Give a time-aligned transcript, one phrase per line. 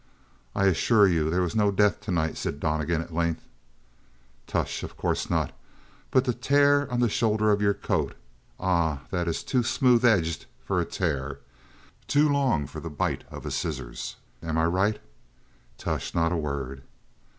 [0.55, 3.43] "I assure you, there was no death tonight," said Donnegan at length.
[4.47, 4.81] "Tush!
[4.81, 5.51] Of course not!
[6.09, 8.15] But the tear on the shoulder of your coat
[8.59, 11.41] ah, that is too smooth edged for a tear,
[12.07, 14.15] too long for the bite of a scissors.
[14.41, 14.99] Am I right?
[15.77, 16.15] Tush!
[16.15, 16.81] Not a word!"